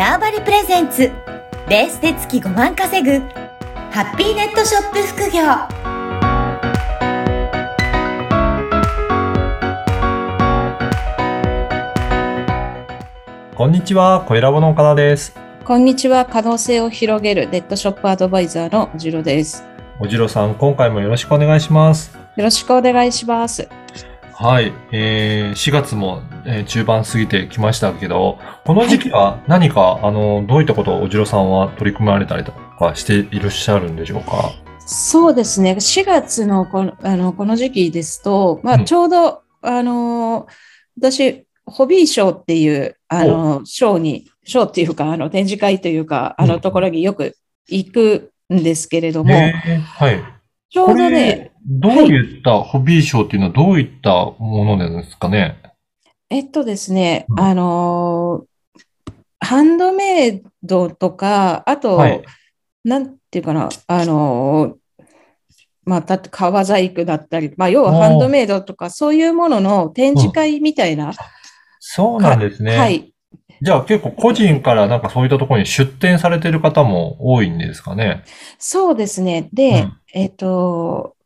[0.00, 1.12] ターバリプレゼンツ
[1.68, 3.18] レースで月5万稼ぐ
[3.90, 5.42] ハッピーネットショップ副業
[13.54, 15.36] こんにちは、小ラボの岡田です。
[15.66, 16.24] こんにちは。
[16.24, 19.62] 可能性を広げるネットショップアドバイザーのおじろです。
[20.00, 22.16] おじろさん、今回もよろしくお願いします。
[22.36, 23.68] よろしくお願いします。
[24.42, 34.50] はい、えー、4月も、えー中盤過ぎてきましたけど、この時期は何か、あの、どういったことをおじろさんは取り組まれたりとかしていらっしゃるんでしょうか？
[34.86, 35.72] そうですね。
[35.72, 38.84] 4月のこのあのこの時期ですと、まあ、うん。
[38.86, 40.46] ちょうど、あの
[40.98, 46.60] 私、ホビーショーっていう、あの、ショーに、ショーっていうか、あの、展示会というか、あのうん。
[46.62, 47.36] ところによく
[47.68, 49.80] 行くんですけれども、えー。
[49.80, 50.22] はい。
[50.70, 55.60] ちょうどね、どういったホビーショーっていうのはどういったものなんですかね？
[56.30, 57.40] えっとですね、うん。
[57.40, 58.44] あの
[59.40, 62.22] ハンドメイドとか、あと、はい。
[62.84, 64.76] なんていうかな、あの
[65.84, 71.12] まあ、だって革細工だったり、まあ、要はハンドメイドとか、そういうものの展示会みたいな、
[71.78, 72.76] そうなんですね。
[72.78, 73.12] はい。
[73.62, 78.24] じゃあ結構個人からなんかそういったところに出店されてる方も多いんですかね？
[78.58, 79.50] そうですね。
[79.52, 79.92] で、うん。
[80.14, 81.16] えっと、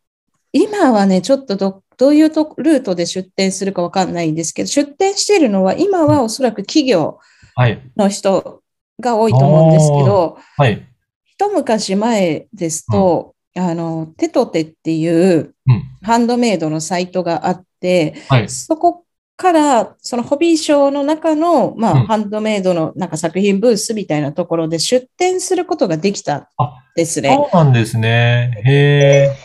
[0.55, 7.19] 今はね、ちょっとど、どういうとルートで出店するかわかんないんですけど、出店しているのは、今はおそらく企業
[7.57, 7.83] はい。
[7.97, 8.63] の人
[9.01, 10.87] が多いと思うんですけど、はい。
[11.25, 15.83] 一昔前ですと、あの、テトテっていううん。
[16.03, 18.49] ハンドメイドのサイトがあって、はい。
[18.49, 19.05] そこ
[19.37, 27.35] から、そのホビーショーの中の、まあ、うんハンドメイドのなんか作品ブースみたいなところで出展することができたんあですね。
[27.35, 28.53] そうなんですね。
[28.65, 28.73] へ
[29.33, 29.37] え。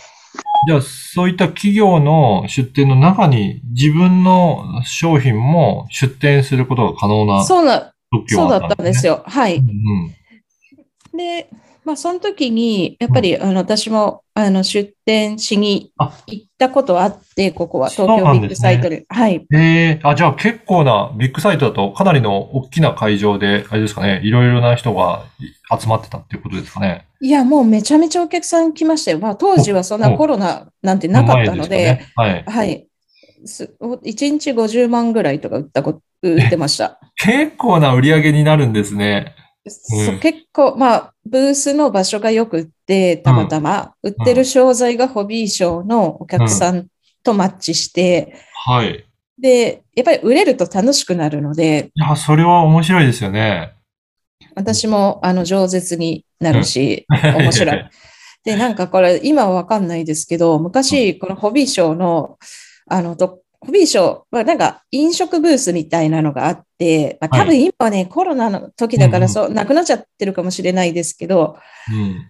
[0.67, 8.73] じゃあ、そういった企業の出店の中に自分の商品も出店することが可能なそうな、特許あったんですね。
[8.73, 9.23] ったんですよ。
[9.25, 9.57] はい。
[9.57, 11.17] うんうん。
[11.17, 11.49] で、
[11.85, 19.05] まあ、その時に、やっぱり、あの、私も、あの、出店しにあ行ったことあって、ここは東京ビッグサイトで。
[19.09, 19.45] はい。
[19.54, 25.26] ええあ、じゃあ結構なビッグサイトだとかなりの大きな会場で、あれですかね、いろいろな人が
[25.80, 27.08] 集まってたっていうことですかね。
[27.21, 29.20] いや、もうめちゃめちゃお客さん来ましたよ。
[29.20, 32.43] まあ、当時はそんなおコロナなんてなかったので、前でね、はい。
[32.43, 32.87] はい。
[33.45, 36.99] す1日50万ぐらいとか売ったこ売ってました。
[37.15, 39.33] 結構な売り上げになるんですね。
[39.69, 46.87] そう結構、まあ、ブースの場所がよくって、たまたま、売ってる商材がホビーショーのお客さん
[47.23, 48.35] とマッチして、
[48.65, 49.05] はい。
[49.39, 53.73] で、やっぱり売れると楽しくなるので、いや、それは面白いですよね。
[54.55, 57.89] 私も、あの、饒舌になるし、面白い。
[58.43, 62.37] で、なんかこれ、今はわかんないですけど、昔、このホビーショーの、
[62.87, 71.58] あの、どホビーショーはなんか飲食ブースみたいなのがあって、まあ、多分今はね、コロナの時だからそう、なくなっちゃってるかもしれないですけど、
[71.92, 72.30] うん。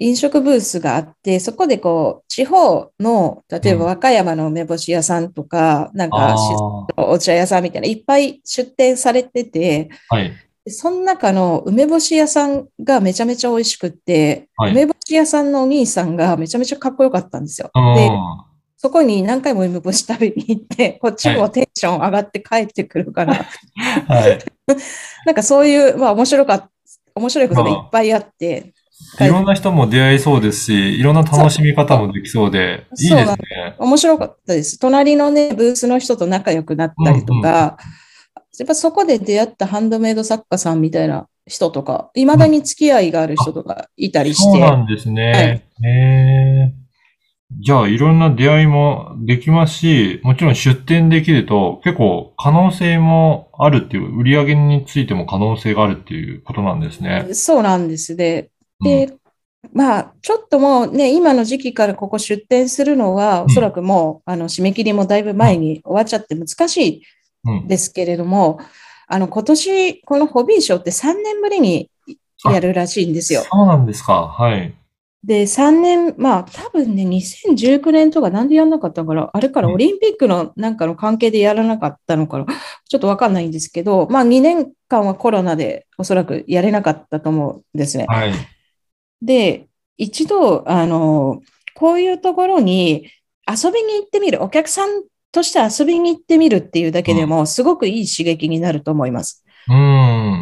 [0.00, 6.54] 飲食ブースがあって、そこでこう、地方の、例えば和歌山の梅干し屋さんとか、なんかし
[6.96, 10.32] あお茶屋さんみたいな、いっぱい出店されてて、あ、はい。
[10.64, 17.70] でその中の梅干し屋さんがめちゃめちゃ美味しくって、はい梅干し屋さんのお兄さんがめちゃめちゃかっこよかったんですよ。
[17.74, 18.10] うんで、
[18.80, 23.44] そこに何回も梅干し食べに行って、こっちもテンション上がって帰ってくるから、
[24.06, 24.38] はい。
[25.26, 26.70] なんかそういう、まあ面白かった、
[27.16, 28.72] 面白いことがいっぱいあって、
[29.20, 33.36] いろんな人も出会いそうですし、いろんな楽しみ方もできそうで、いいですね。
[33.78, 34.78] 面白かったです。
[34.78, 37.78] 隣のね、ブースの人と仲良くなったりとか、
[38.58, 45.64] やっぱそこで出会ったハンドメイド作家さんみたいな人とか、いまだに付き合いがある人とかいたりして、そうなんですね。
[45.82, 46.87] へえ。
[47.50, 57.28] じゃあ、いろんな出会いもできますし、もちろん出店できると結構可能性もあるっていう、売り上げについても可能性があるっていうことなんですね。
[57.32, 58.50] そうなんですね。
[58.80, 59.14] うんで、
[59.72, 67.02] まあ、ちょっともうね、今の時期からここ出店するのは、おそらくもう、あの、締め切りもだいぶ前に終わっちゃって難しい
[67.44, 67.68] うん。
[67.68, 68.60] ですけれども、
[69.08, 71.90] あの、今年、このホビーショーって3年ぶりに
[72.44, 73.42] やるらしいんですよ。
[73.50, 74.28] そうなんですか。
[74.28, 74.74] はい。
[75.24, 82.46] で、3年、まあ、多分ね、2019年とかなんでやんなかったのかなあれからうんオリンピックのなんかの関係でやらなかったのかな
[82.88, 88.06] ちょっとわかんないんですけど、まあ、2年間はコロナでおそらくやれなかったと思うんですね。
[88.08, 88.32] はい。
[89.20, 91.42] で、一度、あの、
[91.74, 93.10] こういうところに
[93.46, 99.44] 遊びに行ってみる、お客さんとして遊びに行ってみるっていうだけでも、すごくいい刺激になると思います。
[99.68, 100.37] うーん。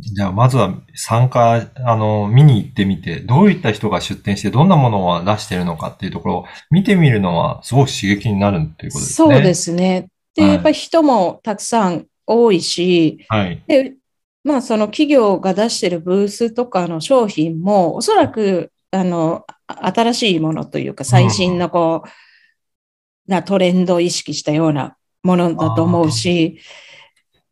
[0.00, 9.34] じゃあ、まずは参加、あの、見に行ってみて、どういった人が出店して、どんなものを出してるのかっていうところを見てみるのは、すごく刺激になるっていうことですね。
[9.34, 10.08] そうですね。
[10.34, 13.62] で、はいやっぱり人もたくさん多いし、はい。
[13.66, 13.94] で、
[14.42, 26.58] まあその企業が出しているブースとかの商品も、おそらく、あの、新しいものというか、最新のこう、なトレンドを意識したようなものだと思うし、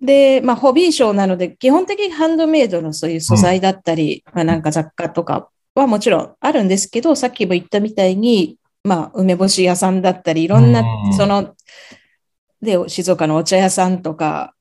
[0.02, 11.12] で、まあ、ホビーショーなので、基本的にハンドメイドのそういう素材だったり、まあ、なんか雑貨とかはもちろんあるんですけど、さっきも言ったみたいに、まあ、梅干し屋さんだったり、いろんなう、ん。
[11.14, 11.54] その、
[12.60, 14.54] で、静岡のお茶屋さんとか、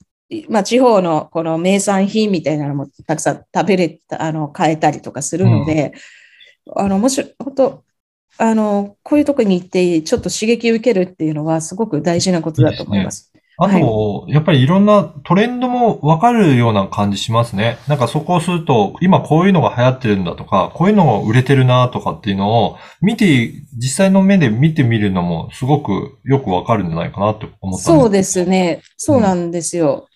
[0.47, 5.93] まあ、地方のこの名産品みたいなのもたくさん食べれた、あの、買えたりとかするので、
[6.75, 7.83] あの、もしろ、本当
[8.37, 13.30] あの、こういうとこに行って、ちょっと刺激を受けるっていうのは、すごく大事なことだと思います。
[13.63, 17.77] あと、やっぱりいろんなトレンドもわかるような感じしますね。
[17.87, 28.81] なんかそこをすると、今こういうのが流行ってるんだとか、こういうのが売れてるなとかっていうのを見て、実際の目で見てみるのもすごくよくわかるんじゃないかなって思ったんそうですね。
[28.97, 30.07] そうなんですよ。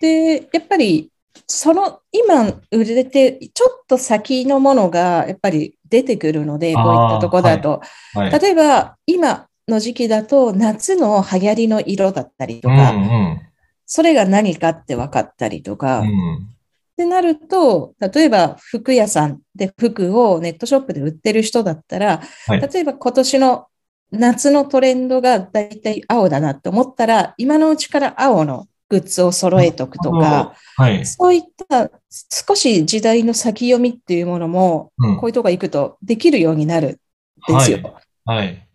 [0.00, 1.10] で、やっぱり、
[1.46, 7.82] その、今売れて、ちょっと先のものが、やっぱり出てくるので、こういったとこだと。
[8.14, 8.40] はい。
[8.40, 13.40] 例えば、今の時期だと、夏の流行りの色だったりとうんか、うん。
[13.86, 16.48] それが何かって分かったりとか、っうん。
[16.96, 23.66] てなると、例えば服屋さんで服をネットショップで売ってる人だったら、はい例えば今年の
[24.12, 31.04] 夏のトレンドがだいたい青だなって思ったら、今のうちから青のグッズを揃えとくとか、はい。
[31.04, 38.00] そういった少し時代の先読みっていうものも、うんこういうとこ行くとできるようになるんですよ。
[38.24, 38.36] はい。
[38.38, 38.68] はい。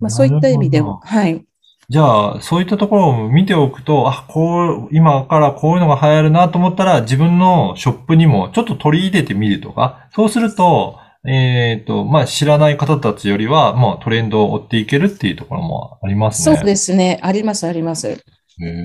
[0.00, 1.44] まあ、そういった意味でも、はい。
[1.90, 16.56] じゃあ、そういったところを見ておくと、あ、こう、今からこういうのが流行るなと思ったら、自分のショップにもちょっと取り入れてみるとか、そうすると、えっ、と、まあ、知らない方たちよりは、もうトレンドを追っていけるっていうところもありますね。
[16.56, 17.18] そうですね。
[17.22, 18.22] あります、あります。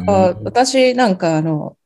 [0.07, 1.77] あ私なんかあの、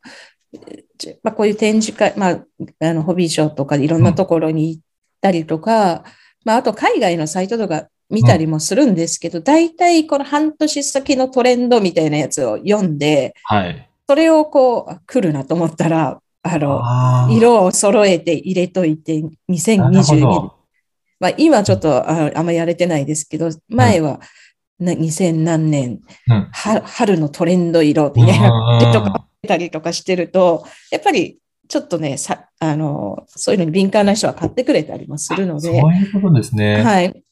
[0.97, 2.39] ちまあ、こういう展示会、まあ、
[2.79, 4.81] あのホビーショーとかいろんなところに行っ
[5.21, 6.03] たりとか、
[6.43, 13.89] まあ、あと海外のサイトとか見たりもするんですけど、大体この半年先のトレンドみたいなやつを読んで、はい。
[14.07, 17.35] それをこう、あ来るなと思ったら、あの、あー。
[17.35, 20.53] 色を揃えて入れといて、なるほ2022ど
[21.19, 24.19] まあ、今ちょっとああんまやれてないですけど、前は
[24.79, 26.47] な2000何年、うん。
[26.51, 36.83] は春のトレンド色みたいなうんとかたりとかしてると、やっぱりちょっとね、さあのそういうのに敏感な人は買ってくれたりもするのそうで、いうことですね。
[36.83, 37.23] はい、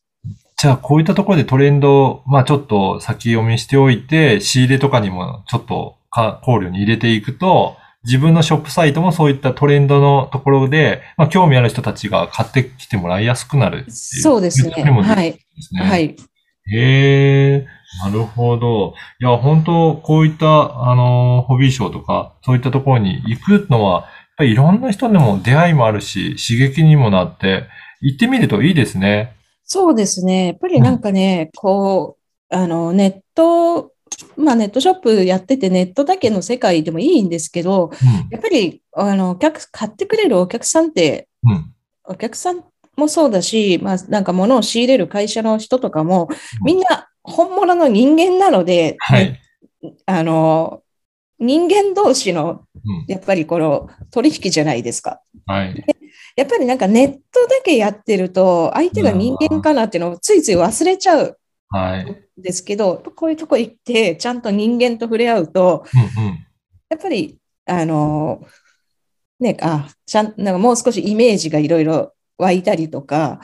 [0.65, 13.91] じゃあ、こういったところでトレンドを、まあちょっと先読みしておいて、仕入れとかにもちょっとか考慮に入れていくと、自分のショップサイトもそういったトレンドのところで、まあ興味ある人たちが買ってきてもらいやすくなるっていう。
[13.91, 14.71] そうですね。
[14.73, 15.87] そういうところにもできるはい。
[15.87, 16.15] はい。
[16.73, 17.67] へえ、
[18.03, 18.95] なるほど。
[19.21, 27.65] いや、本当こういった、あの、ホビーショーとか、そういったところに行くのは、やっぱりいろんな人でも出会いもあるし、刺激にもなって、
[28.01, 29.35] 行ってみるといいですね。
[29.65, 30.47] そうですね。
[30.47, 32.17] やっぱりなんかね、こ
[32.51, 33.91] う、あの、ネット、
[34.37, 37.91] まあネットショップやっててネットだけの世界でもいいんですけど、
[38.29, 41.51] やっぱり、あの、お客、買ってくれるお客さんって、うん。
[41.51, 41.73] うん。
[42.05, 42.63] お客さん
[42.95, 46.29] もそうだし、まあなんか物を仕入れる会社の人とかも、
[46.63, 49.39] みんな本物の人間なので、はい。
[50.05, 50.83] あの、
[51.39, 52.74] 人間同士の、うん。
[53.07, 55.21] やっぱりこの取引じゃないですか。
[55.45, 55.85] はい。
[56.35, 61.37] やっぱりなんかネットだけやってると、相手が人間かなっていうのをついつい忘れちゃう
[61.69, 62.11] はい。
[62.11, 66.45] んですけど、こういうとこ行って、ちゃんと人間と触れ合うと、うんうん。
[66.89, 68.45] やっぱり、あの、
[69.39, 73.41] ね、あ、ちゃん、なんかもう少しイメージがいろいろ湧いたりとか、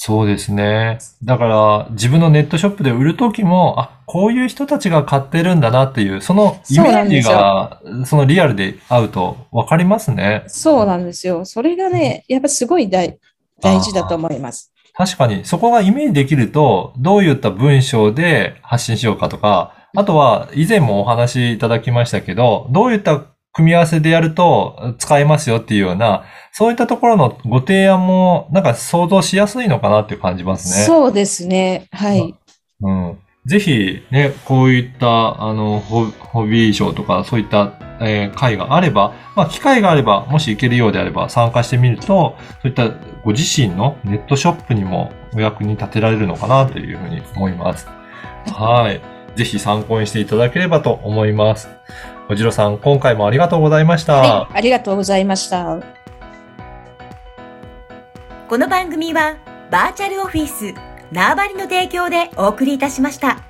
[0.00, 0.98] そうですね。
[1.24, 10.44] だから、自分のネットショップで売るときも、あ、こういう人たちが買ってるんだなっていう、そのイメージが、そのリアルで合うと分かりますね。
[10.46, 11.44] そうなんですよ。
[11.44, 13.18] それがね、やっぱすごい大
[13.60, 14.72] 大事だと思います。
[14.94, 30.84] 確かに、そこがイメージできると、どういった文章で発信しようかとか、あとは、以前もお話しいただきましたけど、どういった組み合わせでやると使えますよっていうような、そういったところのご提案も、なんか想像しやすいのかなって感じますね。
[30.84, 31.86] そうですね。
[31.92, 32.34] はい。
[32.80, 33.18] うん。
[33.46, 42.90] ぜひ、ね、こういった、あの、ホホビーショーとか、そういった、えー会があれば、まあ、機会があれば、もし行けるようであれば参加してみると、そういった
[43.24, 47.88] ご自身のネットショップにもお役に立てられるのかなというふうに思います。
[48.52, 49.00] はい。
[49.36, 51.68] ぜひ参考にしていただければと思います。
[52.30, 54.16] おじろさん、今回もありがとうございました。
[54.16, 54.56] はい。
[54.56, 55.78] ありがとうございました。
[58.48, 59.36] この番組は
[59.70, 60.74] バーチャルオフィス
[61.10, 63.47] 縄張りの提供でお送りいたしました。